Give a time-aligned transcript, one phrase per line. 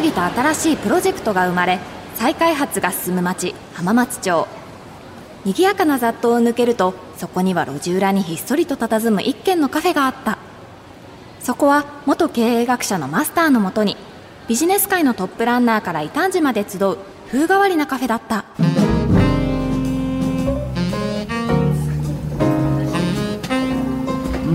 [0.00, 1.78] 々と新しいプロジェクトが生まれ
[2.14, 4.46] 再開発が進む町浜松町。
[5.44, 10.38] 賑やかな雑踏を抜けるとそこには路地裏にひっそりと佇む一軒のカフェがあった。
[11.40, 13.98] そこは元経営学者のマスターのもとに
[14.48, 18.44] ビジネス界のトップランナーから異端児まで集う風変わりなカフェだった。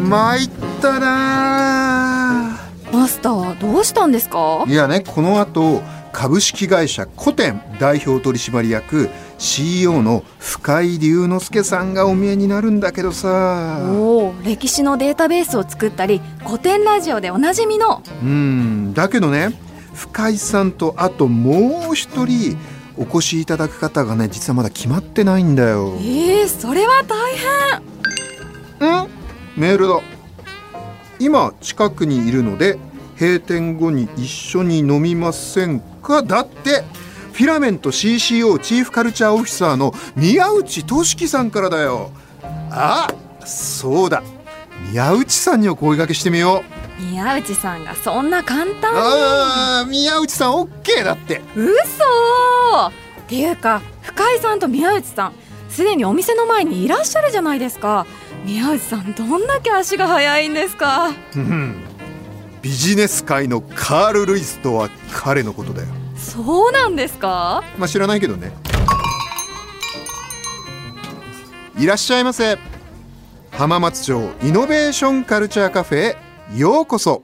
[0.09, 0.49] 参っ
[0.81, 2.48] たな
[2.91, 4.65] マスターどうしたんですか？
[4.67, 13.79] いやねこの後株式会社古典代表取締役 CEO の深井龍之介さんがお見えになるんだけどさ。
[13.93, 18.01] おお歴史のデータベースを作ったり古典ラジオでおなじみの。
[18.23, 19.53] うんだけどね
[19.93, 22.57] 深井さんとあともう一人
[22.97, 25.93] お越しいただく方がね実はまだ決まってないんだよ。
[25.99, 27.35] えー、それは大
[28.79, 29.05] 変。
[29.05, 29.07] ん？
[29.55, 30.01] メールだ
[31.19, 32.77] 今近くにいるので
[33.19, 36.23] 閉店後に一緒に飲みませんか？
[36.23, 36.83] だって
[37.33, 42.11] フィラメント CCO チーフカルチャーオフィサーの宮内俊樹さんからだよ。
[42.71, 43.07] あ
[43.45, 44.23] そうだ。
[44.91, 46.63] 宮内さんにお声掛けしてみよ
[46.99, 47.03] う。
[47.11, 48.99] 宮内さんがそんな簡単に？
[48.99, 51.41] ああ宮内さん OK だって。
[51.55, 52.91] 嘘っ
[53.27, 55.33] ていうか深井さんと宮内さん
[55.69, 58.07] すでにお店の前にいらっしゃるじゃないですか
[58.45, 61.11] 宮内さんどんだけ足が速いんですか？
[62.61, 65.87] ビジネス界のカール・ルイスとは彼のことだよ。
[66.17, 67.63] そうなんですか？
[67.77, 68.51] まあ知らないけどね。
[71.77, 72.57] いらっしゃいませ。
[73.51, 76.17] 浜松町イノベーションカルチャーカフェへ
[76.55, 77.23] ようこそ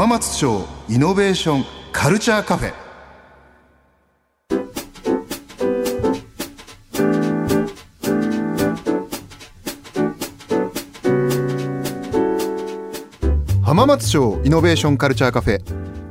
[0.00, 2.72] 浜松町イノベーションカルチャーカフェ。
[13.62, 15.60] 浜松町イノベーションカルチャーカフェ。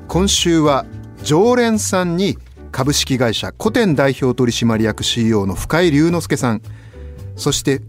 [0.08, 0.86] 今週は
[1.24, 2.38] 常連さんに
[2.72, 6.62] 株式会社古典代表取締役 CEO の深井龍之介さん。
[7.36, 7.82] そして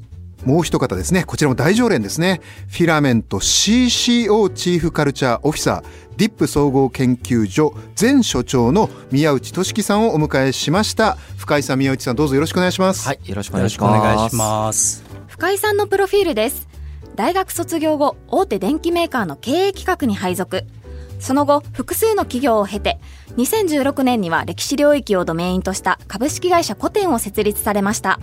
[0.44, 2.40] もう一方ですねこちらも大常連ですね。
[2.68, 11.16] フィラメント CCO チーフカルチャーオフィサーディップ総合研究所前所長の宮内俊樹さんをお迎えしました。
[11.36, 13.06] 深井さん宮内さんどうぞよろしくお願いします。
[13.06, 15.04] はいよろしくお願いします。
[15.28, 16.68] 深井さんのプロフィールです。
[17.16, 20.64] 大学卒業後大手電機メーカーの経営企画に配属。
[21.20, 22.98] その後複数の企業を経て
[23.36, 28.18] 2016年には歴史領域をドメインとした株式会社古典を設立されました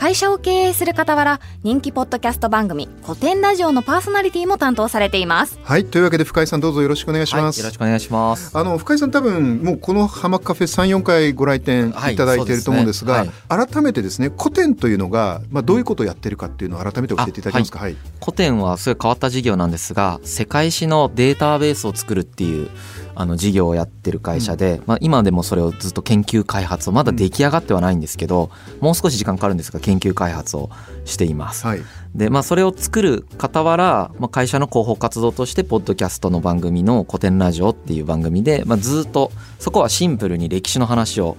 [0.00, 5.58] 会社を経営する傍ら人気ポッドキャスト番組古典ラジオのパーソナリティも担当されています。
[5.62, 8.56] はいというわけで深井さんどうぞよろしくお願いします、はい、よろしくお願いします。
[8.56, 13.34] あの深井さん多分もうこの浜カフェ三四回ご来店いただいていると思うんですが、はいすね。
[13.50, 22.70] はい、改めてですね古典というのがまあどういうことをやってるかっていうのを改めて教えていただけますか、はい、古典はすごい変わった事業なんですが世界史のデータベースを作るっていう
[23.14, 30.70] あの事業をやってる会社で、うん、まあ、今でもそれをずっと研究開発をまだ出来上がってはないんですけど、うん、もう少し時間かかるんですが研究開発を
[31.04, 31.66] しています。
[31.66, 31.82] はい、
[32.14, 41.36] でまあそれを作る傍ら、まあ、会社の広報活動としてポッドキャストの番組の「古典ラジオ」っていう番組で、まあ、ずっとそこはシンプルに歴史の話を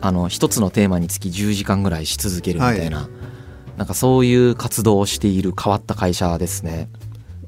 [0.00, 3.08] あの一つのテーマにつき10時間ぐらいし続けるみたいな、はい、
[3.78, 6.88] なんかそういう活動をしている変わった会社ですね。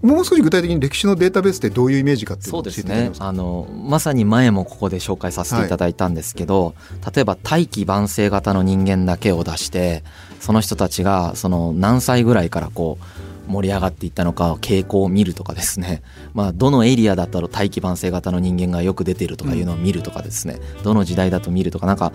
[0.02, 3.28] もう少し具体的に歴史のデータベースってどういうイメージかっていうのを教えていただけますか？
[3.28, 10.02] あのまさに前もここで紹介させていただいたんですけど、はい、例えば大器晩成型の人間だけを出して
[10.40, 16.02] その人たちがその何歳ぐらいからこう盛り上がっていったのか傾向を見るとかですね、
[16.34, 22.12] まあ、どのエリアだったら大器晩成型の人間がよく出てるとかいうのを見るとかですね、うん、どの時代だと見るとかなんか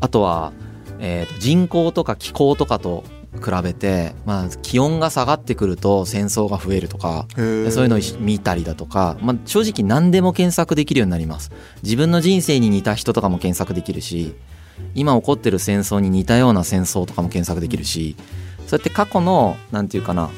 [0.00, 0.52] あとは、
[0.98, 3.04] えー、人口とか気候とかと
[3.34, 11.52] 比べて、まあ、気温が下がってくると戦争が増えるとかそういうのを見たりだとか、まあ、正直何でも検索できるようになります
[11.82, 14.34] 自分の人生に似た人とかも検索できるし
[14.94, 18.16] 今起こってる戦争に似たような戦争とかも検索できるし
[18.66, 20.30] そうやって過去のなんていうかな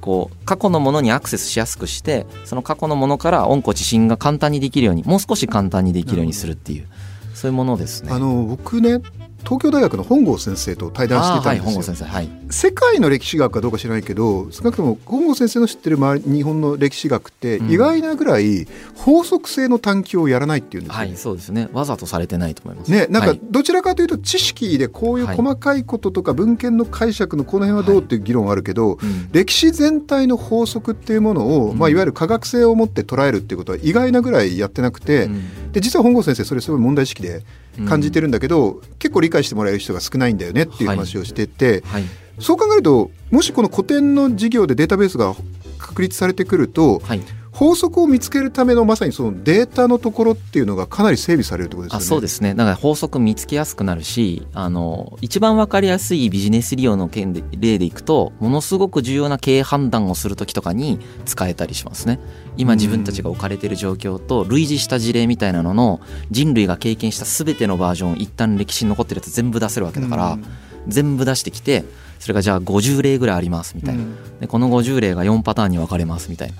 [0.00, 6.88] こう過去のものにアクセスしやすくしてその過去のものから温故知新が簡単にできるようにもう少し簡単にできるようにするっていう
[7.34, 8.10] そういうものですね。
[8.10, 9.00] あの僕ね
[9.44, 21.68] 東京大学の本郷先生と対談してたんですよ、はいはい、世界の歴史学かどうか知らないけど少なくとも本郷先生の知ってる日本の歴史学って意外なぐらい法則性の探求をやらないっていうんですよ、ね、はいそうですね。
[21.72, 22.90] わざとされてないと思います。
[22.90, 35.72] ねなんかどちらかというと知識でこういう細かいこととか文献の解釈のこの辺はどうっていう議論はあるけど、はいうん、歴史全体の法則っていうものを、まあ、いわゆる科学性を持って捉えるっていうことは意外なぐらいやってなくて、うん。
[35.72, 37.42] で実は本郷先生それすごい問題意識で
[37.86, 42.04] 感じてるんだけど、結構理解してもらえる人が少ないんだよねっていう話をしてて、はい。
[42.40, 45.34] そう考えるともしこの古典の事業でデータベースが
[45.78, 47.20] 確立されてくるとはい
[47.52, 52.04] 法則を見つけるためのまさにそのデータのところっていうのがかなり整備されるってことですよね。
[52.04, 52.54] あそうですね。
[52.54, 62.20] だから法則見つけやすくなるしあの一番わかりやすいビジネス利用の件で例でいくとものすごく重要な経営判断をする時とかに使えたりしますね。
[62.56, 66.00] 今自分たちが置かれている状況と類似した事例みたいなのの
[66.30, 70.44] 人類が経験した全てのバージョン一旦歴史に残ってるやつ全部出せるわけだから、うん。
[70.88, 71.84] 全部出してきて
[72.18, 74.04] それがじゃあ50例ぐらいありますみたいな、
[74.40, 76.54] でこの50例が4パターンに分かれますみたいな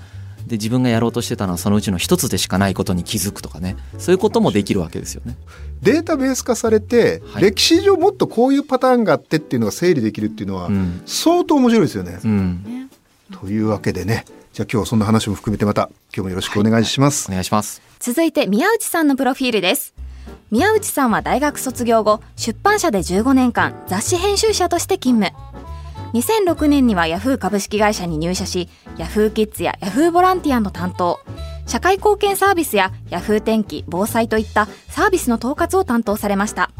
[0.49, 3.77] で自分がやろうとしてたのはそのうちの一つでしかないことに気づくとかね。
[3.97, 5.37] そういうこともできるわけですよね。
[5.81, 7.43] データベース化されて、はい。
[7.43, 11.01] 歴史上もっとこういうパターンがあってっていうのが整理できるっていうのはうん。
[11.05, 12.19] 相当面白いですよね。
[12.23, 12.89] うん、
[13.39, 14.25] というわけでね。
[14.51, 17.29] じゃあ今日はそんな話も含めてまた今日もよろしくお願いします。
[17.29, 17.81] お願いします。
[17.99, 19.93] 続いて宮内さんのプロフィールです。
[20.51, 25.37] 宮内さんは大学卒業後出版社で15年間雑誌編集者として勤務
[26.13, 31.19] 2006年にはヤフー株式会社に入社しヤフーキッズやヤフーボランティアの担当。
[31.67, 36.71] 社会貢献サービスやヤフー天気防災といったサービスの統括を担当されました。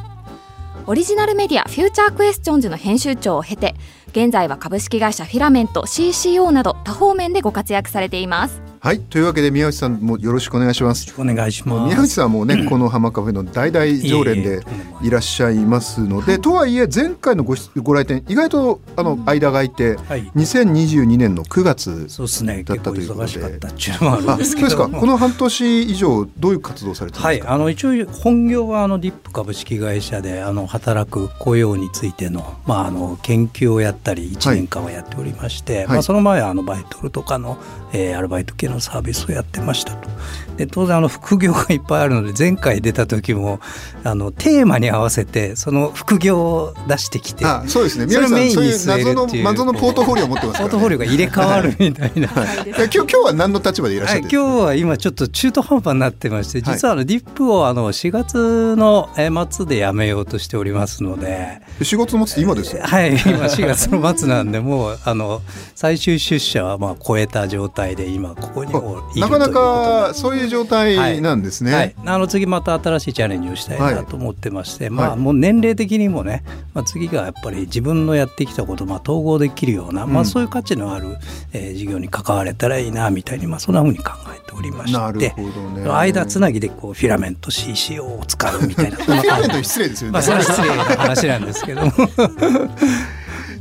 [0.87, 3.75] オリジナルメディアフューチャークエスチョンズの編集長を経て
[4.07, 8.68] 現在は株式会社フィラメント CCO など多方面でご活躍されています。
[8.81, 11.13] はいというわけで宮内さんもよろしくお願いします。
[11.19, 11.85] お願いします。
[11.87, 14.61] 宮内さんはもうね、この浜カフェの大々常連で
[15.01, 20.31] いらっしゃいますので、とはいえ前回のごしご来店意外とあの間が空いて、はい。
[20.33, 22.63] 2022年の9月そうですね。
[22.63, 23.25] だったということで。
[23.25, 24.69] 忙しかったっていうですけど。
[24.69, 24.99] そうですか。
[24.99, 35.87] この半年以上どういう活動をされてるんはい、ですか、あの一応本業はあのディップ株式会社であの働く雇用についての,、まあ、あの研究をやったり1年間はやっておりまして、はい。
[35.87, 37.57] まあ、その前はあのバイトルとかの、
[37.91, 40.09] えーアルバイト系のサービスをやってましたと。
[40.59, 43.61] で当然あの副業がいっぱいあるので前回出た時も
[44.03, 48.11] あのテーマに合わせてその副業を出してきてあそうですね。
[48.11, 49.43] それ宮内さんそういうメインに据え謎のるっていう。
[49.45, 52.27] 謎のポートフォリオを持ってますから、ね、ポートフォリオが入れ替わるみたいな。
[52.27, 54.41] はい、今日今日は何の立場でいらっしゃるんですか？
[54.41, 56.75] 今日は今ちょっと中途半端になってましてはい。
[56.75, 62.83] 実はあのディップをあの4月のえー末で辞めようとしておりますので、仕事の持つって今ですよ。
[62.83, 65.41] はい、今4月の末なんでもうあの
[65.75, 69.65] 最終出社はまあ超えた状態で今ここにもいるなかなということ
[70.09, 71.73] かそういう状態なんですね。
[71.73, 76.43] はい、あの次また新しいチャレンジをしたいはないと思ってまして、まあはいもう年齢的にもね、
[76.73, 81.17] まあ、次がやっぱり自分のやってきたことをまあ統合できるような、うんまあ、そういう価値のある、
[81.53, 85.89] えー事業に関われたらいいなみたいに、まあ、そんなふうに考えておりましてなるほどね。
[85.89, 90.13] 間つなぎでこうフィラメント CCO を使うみたいなフィラメントに失礼ですよね。
[90.13, 91.91] まあそれは失礼な話なんですけども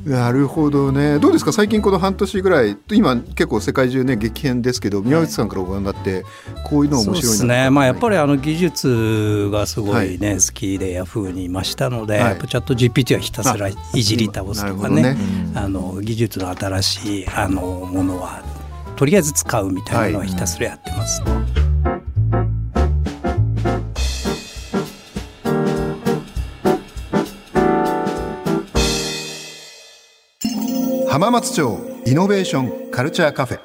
[0.08, 1.19] なるほどね。
[1.19, 1.52] どうですか？
[1.52, 6.25] 最近この半年ぐらい今結構世界中ね激変ですけど宮内さんからご覧になって
[6.64, 7.70] こういうのそうで面白いなすね。
[7.70, 12.38] まあやっぱりりあの技術がすごいね、は好きでヤフーにいましたので、はい。
[12.38, 18.43] チャット GPT はひたすらいじり倒すとかねなるほどあの技術の新しいあのものは
[18.96, 21.22] とりあえず使うみたいなのはひたすらやってます。
[31.19, 33.59] 浜松町イノベーションカルチャーカフェ。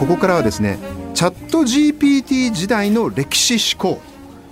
[0.00, 0.76] ここからはですね
[1.14, 4.02] チャット GPT 時代の歴史思考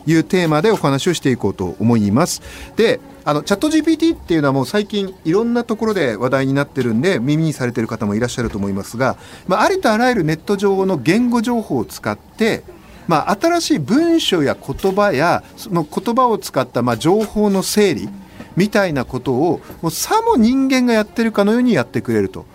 [0.04, 2.42] というテーマでお話をしていこうと思います。
[2.76, 9.16] であのチャット GPT っていうのはもう最近いろんなところで話題になってるんで耳にされてる方もいらっしゃると思いますが、
[9.48, 12.62] まあ、ありとあらゆるネット上の言語情報を使って
[13.06, 18.08] まあ、新しい文章や言葉やその言葉を使ったまあ情報の整理
[18.56, 22.46] みたいなことをもうさも人間がやってるかのようにやってくれると。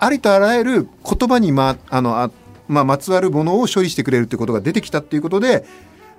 [0.00, 2.30] ありとあらゆる言葉にまあのあ、
[2.68, 5.64] まあ、まつわるものを処理してくれるということが出てきたっていうことで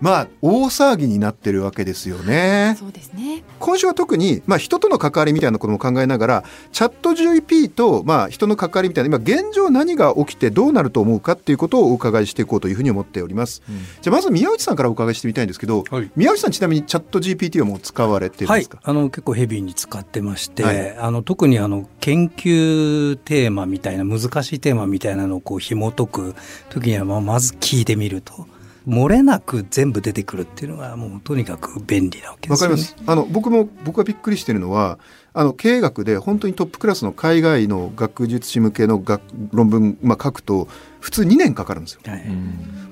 [0.01, 2.75] まあ大騒ぎになってるわけですよね。
[2.79, 3.43] そうですね。
[3.59, 13.61] 今週は特に、まあ、人との関わりみたいなことも考えながらチャット GP と、まあ、人の関わりみたいな今現状何が起きてどうなると思うかっていうことをお伺いしていこうというふうに思っております、
[14.01, 16.11] じゃあまず宮内さんからお伺いしてみたいんですけど、はい。
[16.15, 20.97] 宮内さんちなみにチャット GPT はもう使われてるんはいですか、、あの結構ヘビーに使ってまして、はい。
[20.97, 26.35] あの特にあの研究テーマみたいな難しいテーマみたいなのをこう紐解く
[26.69, 28.47] 時にはまあまず聞いてみると
[28.87, 32.73] 漏れなく全部出てくるっていうのがもうとにかく便利なわけですよね。
[32.73, 32.95] わかります。
[33.05, 34.99] あの僕も僕がびっくりしてるのは
[35.33, 39.21] あの経営学で本当にトップクラスの海外の学術誌向けの学
[39.51, 40.67] 論文、まあ、書くと
[40.99, 42.01] 普通2年かかるんですよ。
[42.05, 42.23] はい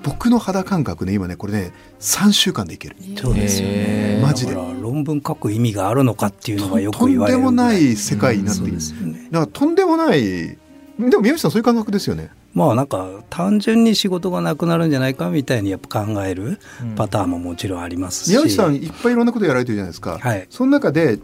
[0.02, 2.96] 僕の肌感覚ね今ねこれね3週間でいける。
[3.16, 4.20] そうですよね。
[4.22, 8.72] マジで論文書く意味があるのかっていうのがよとく言われるんでもない世界になっている。
[8.72, 9.28] ですよね。
[9.30, 10.56] だからとんでもないで
[10.98, 12.30] も宮内さんそういう感覚ですよね。
[12.54, 16.58] まあなんか単純に仕事がなくなるんじゃないかみたいにやっぱ考える
[16.96, 20.46] パターンももちろんありますし、宮内さんいっぱいいろんなことやられてるじゃないですか、はい。
[20.50, 21.18] その中で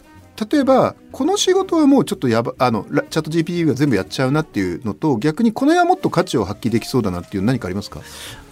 [0.51, 8.01] 例えばこの仕事はもうちょっとやばあのラチャット GPT が全部やっちゃうなっていうのと逆にこの辺はもっと価値を発揮できそうだなっていう何かありますか？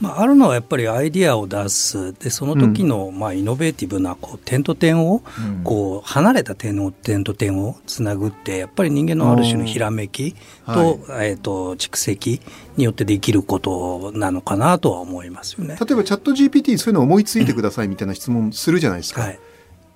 [0.00, 2.12] まあ、あるのはやっぱりアイディアを出す。
[2.14, 5.62] でその時のまあイノベーティブなこう点と点をうん。
[5.64, 10.34] こう離れた点の点と点をつなぐってやっぱり人間のある種のひらめき
[10.66, 12.40] と,、えー、と蓄積
[12.76, 15.76] によってできることなのかなとは思いますよね。
[15.80, 19.38] 例えばチャット GPT そういうの思いついてくださいみたいな質問するじゃないですか、はい。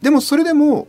[0.03, 0.89] でもそれでも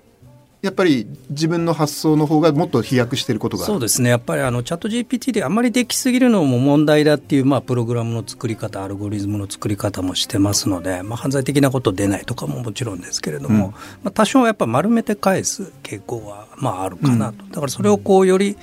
[0.67, 3.65] やっぱり自分の発想の方がもっと飛躍してることが。
[3.65, 4.09] そうですね。
[4.09, 13.71] やっぱりあのチャット GPT であまりできすぎるのも問題だっていう、まあ、プログラムの作り方アルゴリズムの作り方もしてますので、まあ、犯罪的なこと出ないとかももちろんですけれども、うん。
[13.71, 18.57] まあ、多少やっぱ丸めて返す傾向はまああるかなと、だからそれをこうより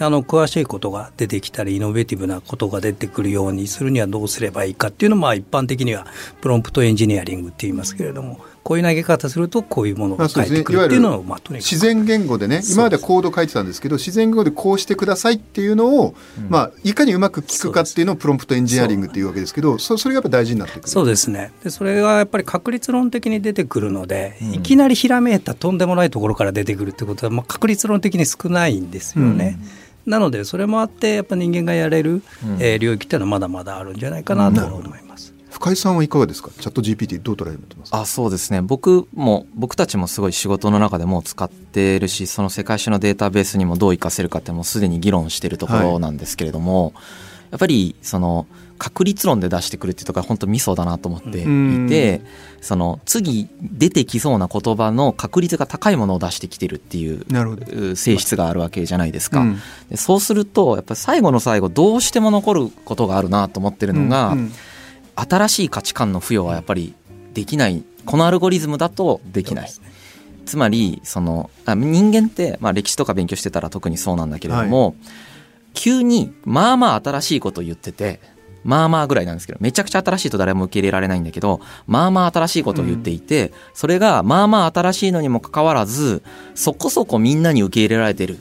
[0.00, 6.06] あの詳しいことが出てきたりイノベーティブなことが出てくるようにするにはどうすればいいかっていうのをまあ一般的には
[6.40, 11.70] プロンプトエンジニアリングって言いますけれどもこういう投げ方するとこういうものが返ってくるっていうのをまあとにかく。
[11.70, 16.14] 自然言語でね今までコード書いてたんですけど自然言語でこうしてくださいっていうのを、
[16.48, 20.88] まあ、いかにうまく聞くかっていうのをプロンプトエンジニアリングっていうわけですけどそそれがやっぱ大事になってくる。
[20.88, 21.52] そうですね。
[21.64, 24.54] でそれがやっぱり確率論的に出てくるので、うん。
[24.54, 29.58] いきなりひらめいたとんでもないところから出てくるってことは、まあ、確率論的に少ないんですよね。
[30.06, 32.56] なのでそれもあってやっぱ人間がやれる、うん。
[32.60, 35.34] えー領域っていうのはまだまだあるんじゃないかなと思います。
[35.50, 36.50] 深井さんはいかがですか？
[36.58, 37.92] チャット GPT どう捉えてます？
[37.92, 38.62] かあそうですね。
[38.62, 46.94] 僕も僕たちもすごい仕事の中でもう使ってるしその世界史のデータベースにもどう活かせるかってもうすでに議論してるところなんですけれども、
[47.50, 48.46] やっぱりその
[48.80, 52.22] 確率論で出してくるっていうところが本当ミソだなと思っていて、
[52.62, 59.60] その次出てきそうな言葉の確率が高いものを出してきてるっていう性質があるわけじゃないですか、うん。
[59.90, 64.52] でそうするとやっぱり最後の最後どうしても残ることがあるなと思ってるのが、うんうん。
[65.14, 66.94] 新しい価値観の付与はやっぱり
[67.34, 67.84] できない。
[68.06, 69.70] このアルゴリズムだとできない、
[70.46, 74.96] つまりそのあ人間って、まあ、歴史とか勉強してたら特にそうなんだけれども、
[75.74, 78.20] 急にまあまあ新しいことを言ってて
[78.64, 86.22] まあまあぐらいなんですけどめちゃくちゃ新しいと誰も受け入れられないんだけどまあまあ新しいことを言っていて、それがまあまあ新しいのにもかかわらず
[86.54, 88.38] そこそこみんなに受け入れられてる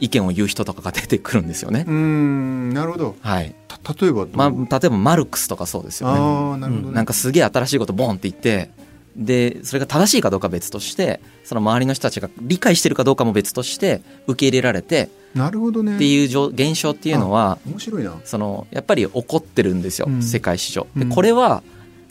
[0.00, 1.84] 意見を言う人とかが出てくるんですよね。
[1.86, 3.16] うーんなるほど。
[3.20, 3.54] はい。
[3.68, 6.18] た例えばまあ、例えばマルクスとかそうですよね。
[6.18, 6.94] ああなるほど、ね。
[6.94, 8.70] なんかすげえ新しいことボンって言って
[9.16, 15.96] でそれが正しいかどうかは別としてその周りの人たちが理解してるかどうかも別として受け入れられてなるほどね。
[15.96, 18.14] っていう状現象っていうのは面白いな。
[18.24, 20.22] そのやっぱり起こってるんですよ、うん。
[20.22, 20.86] 世界史上。
[20.94, 21.08] でうん。
[21.08, 21.62] これは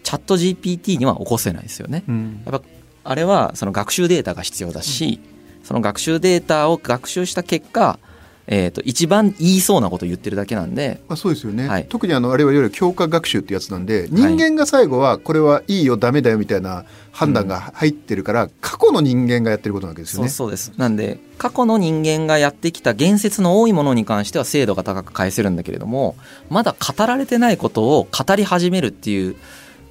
[0.04, 2.04] チャット GPT には起こせないですよね。
[2.08, 2.42] うん。
[2.46, 2.66] やっぱ
[3.04, 5.20] あれはその学習データが必要だし、
[5.64, 8.00] その学習データを学習した結果、
[8.48, 11.02] えー、と一番言いそうなことを言ってるだけなんで。
[11.08, 11.86] まあ、そうですよね、はい。
[11.88, 20.30] 特にあのあれはいわゆる強化学習ってやつなんで人間が最後はこれはいいよダメだよみたいな判断が入ってるから、過去の人間がやってることなわけですよね。
[20.30, 20.74] そうそうです。
[20.78, 26.16] なんで過去の人間がやってきた言説の多いものに関しては精度が高く返せるんだけれども
[26.50, 29.36] まだ語られてないことを語り始めるっていう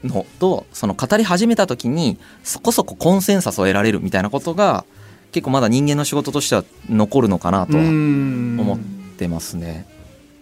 [0.05, 4.85] のとその語り始めた時にそこそこコンセンサスを得られるみたいなことが
[5.33, 8.79] 結構まだ人間の仕事としては残るのかなとは思思っ
[9.17, 9.87] てますね。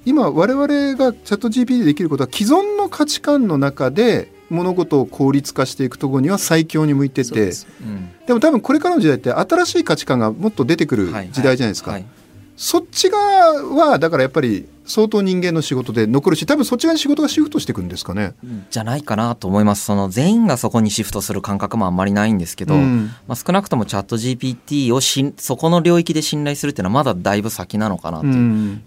[0.04, 7.35] 今我々がチャット GPT でできることは既存の価値観の中で物事を効率化していくところには最強に向いてて。
[7.35, 7.66] です。
[7.83, 8.11] うん。
[8.26, 11.30] でも多分これからの時代って新しい価値観がもっと出てくるはい。
[11.30, 12.07] 時代じゃないですか、はい
[12.59, 18.35] そっち側はだからやっぱり相当人間の仕事で残るし多分そっち側に仕事がシフトしていくんですかね。
[18.71, 19.85] じゃないかなと思います。
[19.85, 23.11] その全員がそこにシフトする感覚もあんまりないんですけど、うん。
[23.29, 28.83] まあ、少なくともチャット GPT をしんそこの領域で信頼するっていうのはまだだいぶ先なのかなという、うん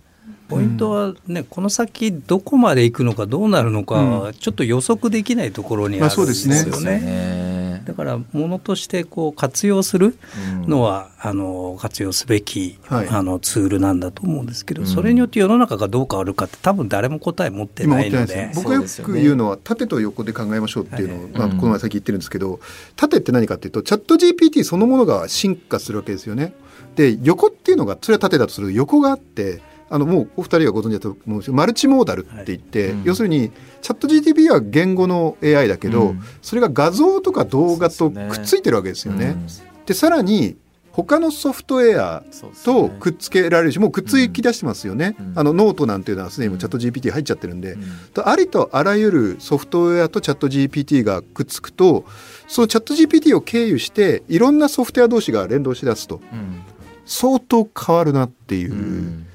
[0.51, 7.81] ポイントはね、この先どこまで行くのかどうなるのか、うちょっと予測できないところにあるんですよまあそうですね。
[7.85, 10.15] だから物としてこう活用する
[10.61, 10.69] うん。
[10.69, 13.07] のは、あの活用すべき、はい。
[13.09, 14.87] あのツールなんだと思うんですけど、うん。
[14.87, 18.51] それによって世の中がどう変わるかって多分誰も答え持って今ないので。
[18.53, 22.59] 僕がよく言うのは縦と横で考えましょうっていうのを、まあ、この前さっき言ってるんですけど
[22.95, 26.53] 縦って何かっていうとチャット GPT そのものが進化するわけですよね。
[26.95, 29.61] で横っていうのがそれは縦だとすると横があって
[29.91, 32.91] あのもうお二人がご存知だと思うんですけどマルチモーダルって言って、はい。
[32.91, 33.03] うん。
[33.03, 36.21] 要するにチャット GTP は言語の AI だけど、うん。
[36.41, 39.25] それが画像とか動画とくっついてるわけですよね。
[39.25, 39.47] うん。
[39.85, 40.55] でさらに
[40.93, 42.23] 他のソフトウェア
[42.63, 42.95] とね。
[42.99, 45.33] くっつけられるしもうくっつき出してますよね、うん。
[45.35, 47.83] あのノートなんていうのはすでにチャット GPT 入っちゃってるんで、うん。
[48.13, 52.05] とありとあらゆるソフトウェアとチャット GPT がくっつくと
[52.47, 56.21] そのチャット GPT を経由していろんなソフトウェア同士が連動しだすと。
[56.31, 56.61] うん。
[57.05, 59.27] 相当変わるなっていう、うん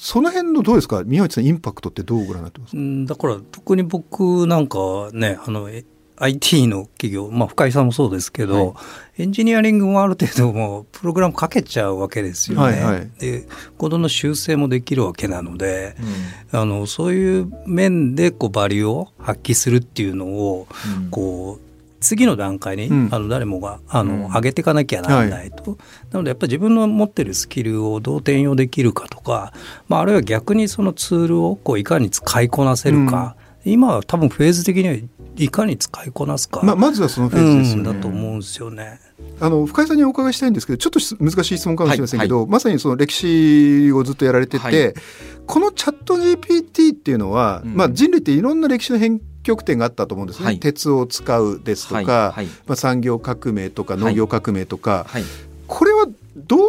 [0.00, 1.02] その辺のどうですか？
[1.04, 5.84] 宮内さんインパクトってどうご覧になってますうんだから特に僕なんかはねあのえ
[6.20, 8.74] IT の企業、まあ、深井さんもそうですけど、
[9.18, 12.62] エンジニアリングもある程度もうプログラムかけちゃうわけですよね。
[12.64, 13.10] はいはい。
[13.20, 15.94] でコードの修正もできるわけなので、
[16.50, 20.66] あのそういう面でこうバリューを発揮するっていうのを、
[20.98, 21.10] うん。
[21.10, 21.67] こう
[22.00, 23.08] 次の段階に、うん。
[23.10, 24.26] あの誰もがあの、うん。
[24.28, 25.78] 上げていかなきゃならないと、
[26.10, 29.52] なのでやっぱり自分の持ってるスキルをどう転用できるかとか、
[29.88, 34.96] まあ、あるいは逆にそのツールをこういかに使いこなせるか、今は多分フェーズ的には
[35.36, 39.00] いかに使いこなすか、ままずはそのフェーズですよね、うんだと思うんですよね。
[39.40, 44.94] あの深井さんにお伺いしたいんですけどちょっとし難しい質問かもしれませんけど、まさにその歴史をずっとやられてて、はい。
[45.46, 47.74] このチャット GPT っていうのは、うん。
[47.74, 50.60] まあ、人類っていろんな歴史の変極点があったと思うんですね、はい。
[50.60, 52.04] 鉄を使うですとか、はい。
[52.04, 52.46] はい。
[52.66, 55.24] まあ、産業革命とか農業革命とか、はい。
[55.66, 56.64] これはどの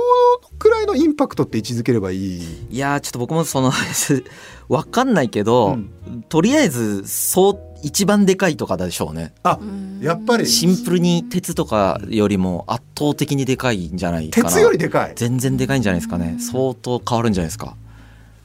[0.57, 2.67] くらいのインパクトって位置づければいい？
[2.71, 3.71] いやーちょっと僕もその
[4.69, 5.73] わかんないけど、
[6.07, 6.23] うん。
[6.29, 9.33] とりあえずそう一番でかいとかでしょうね。
[9.43, 9.59] あ
[10.01, 10.45] やっぱり。
[10.45, 14.49] シンプルに鉄とかよりも圧倒的にでかいんじゃないかな。
[14.49, 15.13] 鉄よりでかい。
[15.15, 16.37] 全然でかいんじゃないですかね。
[16.39, 17.75] 相当変わるんじゃないですか、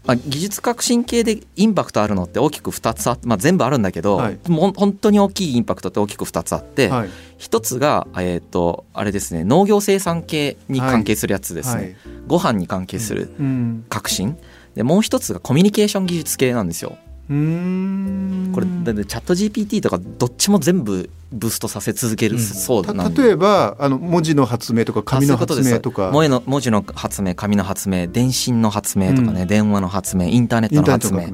[0.07, 4.39] まあ、技術革新系でインパクトあるのって大きく2つあって、まあ、全部あるんだけど、はい。
[4.49, 7.09] もう本当に大きいインパクトって大きく2つあって、はい。
[7.39, 11.97] 一つが、えー、とあれですね農業生産系に関係するやつですね、はい。
[12.27, 13.85] ご飯に関係するうん。
[13.89, 14.37] 革新。
[14.75, 16.99] でもう一つがコミュニケーション技術系なんですよ
[17.31, 18.53] うーん。
[18.55, 22.41] これだってチャット GPT とかどっちも全部ブーストさせ続けるうん。
[22.41, 26.11] たそうなんで例えばあの文字の発明とか紙の発明とか。
[26.11, 29.49] 文字の文字の発明紙の発明電信の発明とかね、うん。
[29.49, 31.29] 電話の発明インターネットの発明。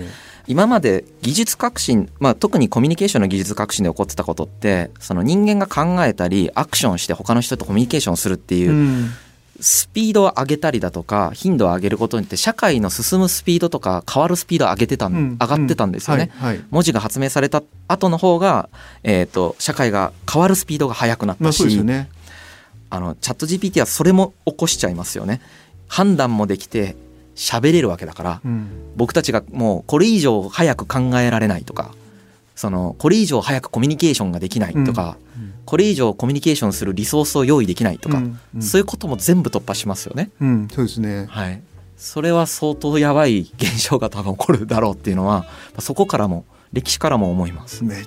[0.46, 9.10] 今まで技術革新、まあ、特にコミュニケーションの技術革新で起こってたことってその人間が考えたりアクションして他の人とコミュニケーションするっていううん
[9.60, 16.30] スピードを上げたりだとか頻度を上げることによって社会の進むスピードとか変わるスピードを上げてたん、うん上がってたんですよね。
[16.34, 16.64] はいはい。
[16.70, 18.68] 文字が発明された後の方が、
[19.02, 22.08] えー、と社会が変わるスピードが速くなっまあたし、そうですよね。
[22.90, 25.40] あのチャット GPT はそれも起こしちゃいますよね。
[25.88, 26.96] 判断もできて
[27.36, 28.68] 喋れるわけだからうん。
[28.96, 31.94] 僕たちがもうこれ以上早く考えられないとか
[32.54, 40.30] そのこれ以上早くコミュニケーションができないとか、うんこれ以上コミュニケーションするリソースを用意できないとか、うんうんそういうことも全部突破しますよね。
[40.40, 41.62] うんそうですねはい、
[41.96, 45.46] それは相当やばい現象が多分起こるだろうっていうのは
[45.78, 47.84] そこからも歴史からも思います。
[47.84, 48.02] め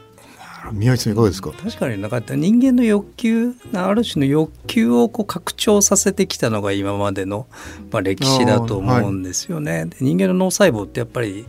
[0.73, 1.51] 宮内さんいかがですか？
[1.51, 7.47] 確かになんか人間の欲求ある種の欲求をこう拡張させてきたのが今までの、
[7.91, 9.85] まあ、歴史だと思うんですよね。
[9.85, 11.45] で人間の脳細胞ってやっぱり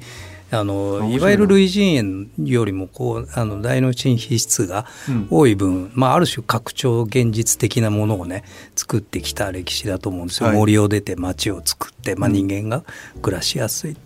[0.51, 5.29] あのいわゆる類人猿よりもこうあの大脳神皮質がうん。
[5.31, 8.45] 多い分、まあ、ある種拡張現実的なものをね
[8.77, 10.57] 作ってきた歴史だと思うんですよ、はい。
[10.57, 12.85] 森を出て町を作って、まあ、人間が
[13.23, 13.97] 暮らしやすい。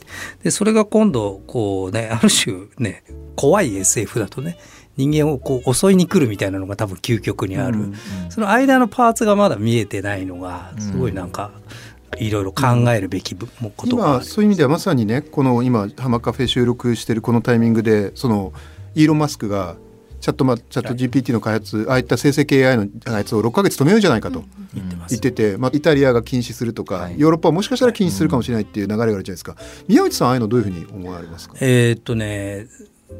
[0.42, 3.04] でそれが今度こうねある種ね
[3.36, 4.58] 怖い SF だとね
[4.98, 7.94] 人間をこう襲いに来るみたいなのが多分究極にある、うん
[8.30, 11.50] その間のパーツがまだ見えてないのがすごいなんか
[12.20, 14.24] いろいろ考えるべきぶもことがある。
[14.24, 18.52] 今そういう意味ではまさにねこの今ハマカフェ収録してるこのタイミングでその
[18.94, 19.76] イーロン・マスクが
[20.20, 24.42] チャットマチャット GPT の開発、ああいった生成系 AI の開発を6ヶ月止めようじゃないかと
[24.74, 25.12] 言ってます。
[25.12, 27.20] 言ってて、まあ、イタリアが禁止するとか、はい。
[27.20, 29.54] ヨーロッパはもしかしたら禁止するかもしれないっていう流れがあるじゃないですか、
[29.86, 31.54] 宮内さんああいうのどういうふうに思われますか？
[31.60, 32.66] えーっとね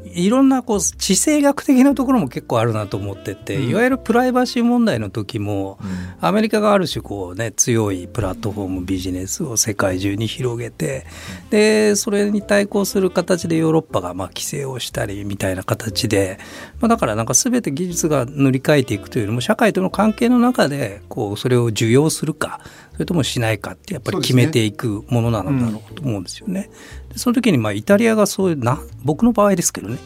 [0.05, 3.69] いろんなこう地政学的なところも結構あるなと思ってて、うん。
[3.69, 6.09] いわゆるプライバシー問題の時も、うん。
[6.21, 11.05] アメリカがある種こうね強いプラットフォームビジネスを世界中に広げて
[11.49, 16.39] でそれに対抗する形でヨーロッパがまあ規制をしたりみたいな形で、
[16.81, 22.59] まあ、だからなんか全て技術が塗り替えていくというよりも社会との関係の中でこうそれを受容するか
[22.99, 26.69] それともしないかってやっぱり決めていくものなのだろうと思うんですよね。
[27.13, 29.97] でその時にまあイタリアがそういうな僕の場合ですけどね。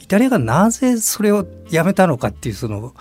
[0.00, 2.94] イタリアがなぜそれをやめたのかっていうその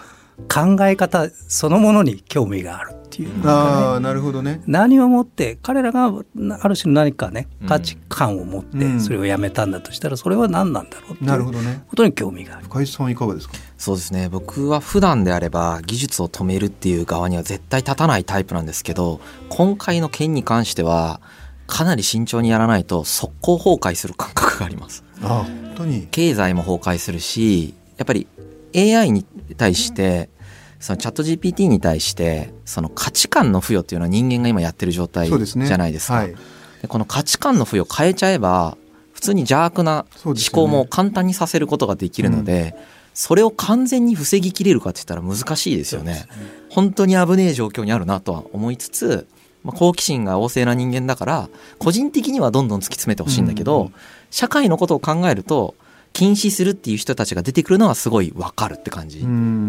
[0.50, 3.44] 考え方そのものに興味があるっていうね。
[3.46, 4.62] ああなるほどね。
[4.68, 7.68] 何をもって彼らがなある種の何かねうん。
[7.68, 9.00] 価値観を持ってうん。
[9.02, 11.84] それをやめたんだとしたらそれは何なんだろうっていうなるほどね。
[11.90, 12.66] ことに興味がある。
[12.66, 13.56] 深井さんいかがですか？
[13.78, 14.30] そうですね。
[14.30, 21.20] 僕は普段であれば技術を止めるっていう側には絶対立たないタイプなんですけど今回の件に関しては
[21.68, 25.04] かなり慎重にやらないと速攻崩壊する感覚があります。
[25.22, 26.08] ああ本当に。
[26.12, 28.28] 経済も崩壊するしやっぱり
[28.76, 29.24] AI に
[29.58, 30.30] 対して
[30.80, 36.16] そのチャット GPT に対してその価値観の付与っていうのは人間が今やってる状態じゃないですか。
[36.16, 36.36] はい。
[36.82, 38.78] でこの価値観の付与を変えちゃえば
[39.14, 42.76] 普通に邪悪な思考も簡単にさせることができるので、
[43.16, 46.28] それを完全に防ぎきれるかって言ったら難しいですよね。
[46.70, 49.28] 本当に危ねえ状況にあるなとは思いつつ、
[49.64, 53.92] まあ、好奇心が旺盛な人間だから個人的にはどんどん突き詰めてほしいんだけど、
[54.30, 55.74] 社会のことを考えると
[56.18, 59.20] 禁止するっていう人たちが出てくるのはすごいわかるって感じ、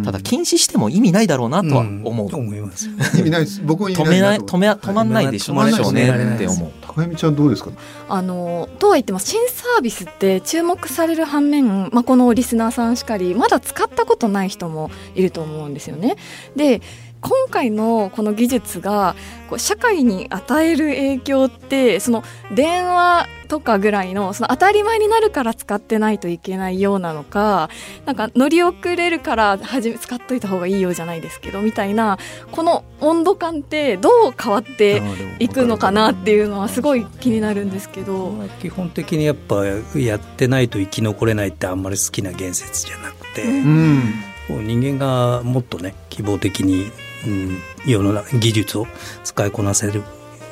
[0.03, 2.89] ただ禁止しても意味ないだろうなとは思う、思います。
[3.19, 3.61] 意味ないです。
[3.67, 6.71] 僕も止めない止め止まんないでしょうねって思う。
[6.81, 7.71] 高山ちゃんどうですか？
[8.09, 16.17] あのとは言っても新サービスって注目される反面、まあ、このリスナーさんしかりまだ使ったことない人もいると思うんですよね。
[16.57, 16.81] で
[17.21, 19.17] 今回のこの技術が
[19.49, 22.23] こう社会に与える影響ってその
[22.55, 27.71] 電話とかぐらいのその当たり前になるから使ってないといけないようなのか
[28.05, 32.19] なんか乗り遅れるから始め使っといた方がいいようじゃないですけどみたいな
[32.53, 35.03] この温度感ってどう変わって
[35.39, 38.19] いくのかなっていうのはすごい気になるんですけど。
[38.61, 44.15] 基本的にやっぱやってないと生き残れないってあんまり好きな言説じゃなくて、うん、
[44.49, 46.91] 人間がもっとね希望的に
[47.27, 48.87] うん、世の中技術を
[49.25, 50.03] 使いこなせる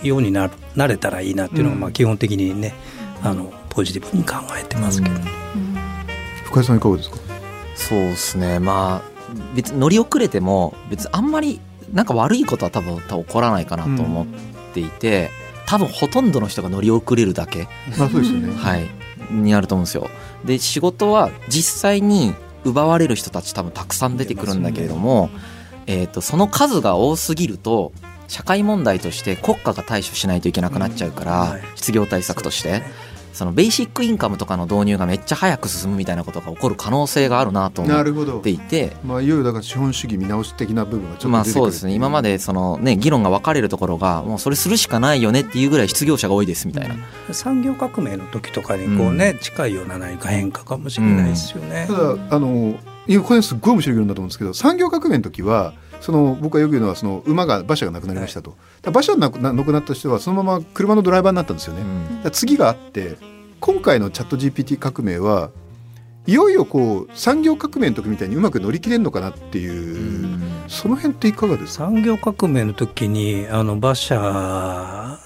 [0.02, 2.74] ようにななれたらいいなっていうのが、まあ基本的にね
[3.22, 5.14] あのポジティブに考えてますけど、
[6.44, 7.16] 深井さんいかがですか？
[7.74, 8.58] そうですね。
[8.58, 9.16] まあ
[9.54, 11.60] 別に乗り遅れても別にあんまり
[11.92, 14.26] なんか悪いことは多分起こらないかなと思っ
[14.74, 18.52] ていて、うん、多分ほとんどの人が乗り遅れるだけ、まあそうですよね。
[18.54, 18.88] はい、
[19.30, 20.08] になると思うんですよ。
[20.44, 25.30] で仕事は実際に奪われる人たち多分たくさん出てくるんだけれども、
[25.86, 27.92] えーと、その数が多すぎると
[28.28, 32.82] 社会問題として国家が対処しないといけなくなっちゃうから、うんはい、失業対策として。
[33.36, 38.96] そのベーシックインカムとかの導入がめっちゃ早く進むみたいなことが起こる可能性があるなと思っていて。
[39.04, 41.92] まあ、いよいよだから資本主義見直し的な部分がちょっとまあそうですね。
[41.92, 51.84] 今までその、ね、議論が分かれるところがもうそれするしかないよねっていうぐらい失業者が多いですみたいな、うん、産業革命の時とかにこうね、うん、近いような何か変化かもしれないですよね。
[51.88, 52.74] ただあの
[53.22, 59.30] これすごい面白い議論だと思うんですけど産業革命の時はその僕がよく言うのはその馬が馬車がなくなりましたと、はい、馬車がな
[59.64, 61.82] くなった人はそのまま車のドライバーになったんですよね、
[62.24, 63.16] うん、次があって
[63.60, 65.50] 今回のチャット GPT 革命は
[66.26, 71.84] いよいよこう産業革命の時みたいにうまく乗り切れるのかなっていう、うん、その辺っていかがですか？
[71.84, 75.18] 産業革命の時にあの馬車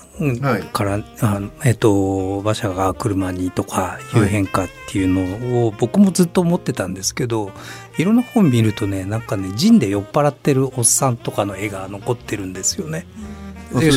[0.73, 7.53] から、はい、あえっと、馬車が車にとかいう変化っていうのを僕もずっと思ってたんですけど、
[7.99, 13.07] い、ろんな本見るとねなんかね陣で酔っ払ってるおっさんとかの絵が残ってるんですよね。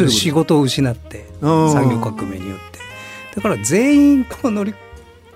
[0.09, 2.79] 仕事を失って産業革命によって。
[3.35, 4.73] だから全員こう乗り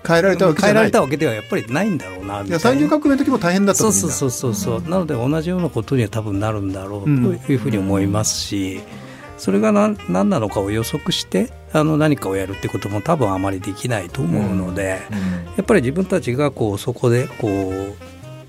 [0.06, 2.60] 変えられたわけ変えられたわけではやっぱりないんだろうなみたいな。
[2.60, 7.10] 産業革命の時も大変だったそうそうそうそうそう、うん、なので同じようなことには多分なるんだろうと
[7.52, 9.07] いうふうに思いますし、うん
[9.38, 15.24] それが何何なのかを予測してあの何かをやるってことも多分あまりできないと思うので、うんうん、
[15.56, 17.94] やっぱり自分たちがこうそこでこう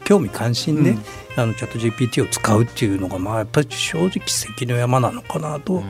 [0.03, 0.99] 興味関心で、うん、
[1.37, 5.83] あのチャット GPT を使うっていうのがまあやっぱり正直関の山なのかなと。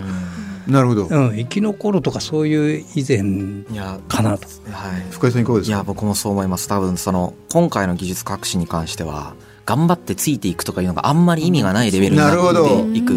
[0.68, 3.64] なるほど、うん、生き残るとかそういう以前
[4.08, 5.78] かなと、はい、深井さんいかがですか？
[5.78, 6.68] いや僕もそう思います。
[6.68, 9.34] 多分その今回の技術革新に関しては
[9.66, 13.14] 頑張ってついていくとかいうのがあんまり意味がないレベルになっていく。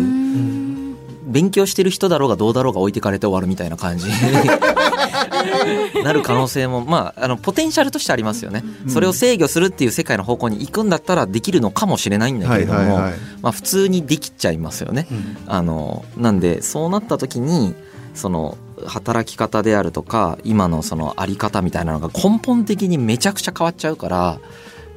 [1.33, 4.07] 勉強してる人だろうがどうだろうが置いてかれて終わるみたいな感じ。
[6.05, 12.99] なる可能性もまああのポテンシャルとしてありますよね、それを制御するっていう世界の方向に行くんだったらできるのかもしれないんだけれども、
[13.41, 17.75] まあ、普通にできちゃいますよね、うん、あのなんでそうなった時に
[18.15, 24.39] その働き方であるとか今のそのあり方みたいなのが根本的にめちゃくちゃ変わっちゃうから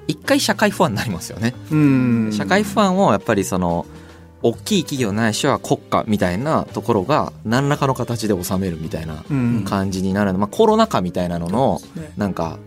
[0.08, 1.56] 一回社会不安になりますよね。
[2.32, 3.86] 社会不安をやっぱりその
[4.46, 9.26] 大きい企業ないしは国家みたいなところが何らかの形で収めるみたいな
[9.66, 11.80] 感じになるの、まあ、コロナ禍みたいなのの
[12.16, 12.60] なんか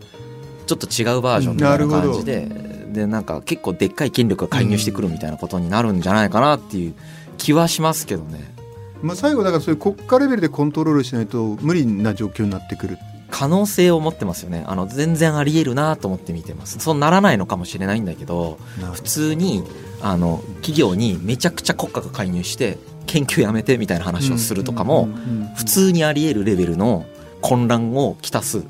[0.66, 2.48] ちょっと違うバージョンみたいな感じで
[2.92, 6.94] でなんか結構でっかい権力が介入してくるみたいなことになるんじゃないかなっていう
[7.36, 8.52] 気はしますけどね。
[9.00, 12.98] まあ、最後だからそういう国家レベルでコントロールしないと無理な状況になってくる。
[13.30, 14.64] 可能性を持ってますよね。
[14.66, 16.80] あの全然ありえるなと思って見てます。
[16.80, 18.58] そうならないのかもしれないんだけど。
[18.94, 19.62] 普通に
[20.00, 25.08] あの企業にめちゃくちゃ国家が介入して研究やめてみたいな話をするとかも
[25.56, 27.06] 普通にありえるレベルの
[27.40, 28.62] 混乱をきたす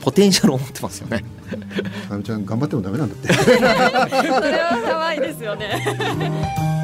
[0.00, 1.24] ポテンシャルを持ってますよね。
[2.10, 3.32] あみちゃん頑張ってもダメなんだって。
[3.32, 6.81] それはやばいですよね。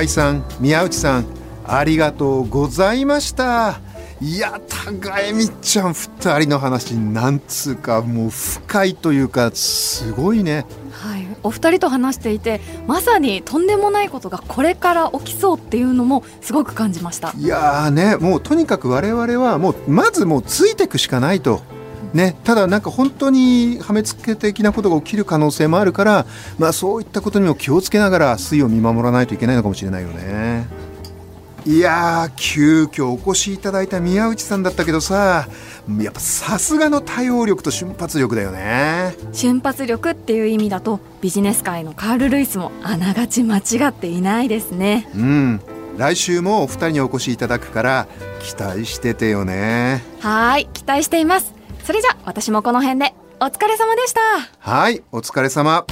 [0.00, 1.26] 井さん宮内さん
[1.66, 3.80] ありがとうございました。
[4.20, 10.64] いや高江みっちゃん2人の話なんつうかもう深いというかすごいね。
[10.92, 11.26] はい。
[11.42, 17.34] お二人と話していてまさにとんでもないことがこれから起きそうっていうのもすごく感じました。
[17.36, 21.62] いやーねもうとにかく我々はもうまずもうついていくしかないと。
[22.14, 26.26] ね、ただなんか本当に破滅的なことが起きる可能性もあるから、
[26.58, 30.66] まあ、そういったことにも気をつけながら推移を見守らないといけないのかもしれないよね。
[31.64, 35.46] いやー急遽お越しいただいた宮内さんだったけどさ
[36.00, 39.14] やっぱさすがの対応力と瞬発力だよね。
[39.32, 45.08] 瞬発力っていう意味だとビジネス界のカール・ルイスもあながち間違っていないですね。
[45.14, 45.60] うん。
[45.98, 48.06] 来週もお二人にお越しいただくから
[48.40, 50.02] 期待しててよね。
[50.20, 54.20] はい期待していますそれじゃ私もこの辺でお疲れ様でした
[54.58, 55.84] はいお疲れ様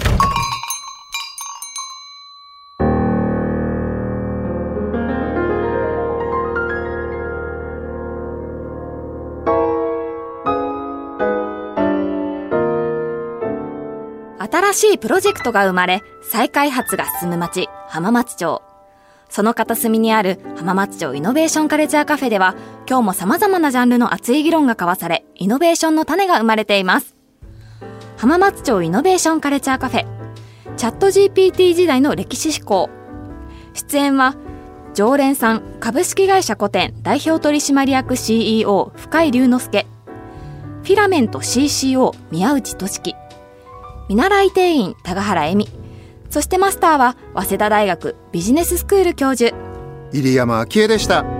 [14.41, 18.70] 新しいプロジェクトが生まれ、再開発が進む町、浜松町。
[19.31, 22.57] その片隅にある浜松町イノベーションカルチャーカフェでは、
[22.89, 27.15] 今日も様々なジャンルの熱い議論が交わされ、イノベーションの種が生まれています。
[28.17, 30.07] 浜松町イノベーションカルチャーカフェ、
[30.77, 32.91] チャット GPT 時代の歴史思考。
[33.73, 34.35] 出演は、
[34.95, 39.87] 常連さん株式会社古典代表取締役 CEO 深井龍之介、
[40.83, 43.15] フィラメント CCO 宮内俊樹、
[44.09, 45.80] 見習い店員高原恵美
[46.31, 49.55] そしてマスターは早稲田大学ビジネススクール教授。
[50.13, 51.40] 入山昭恵でした。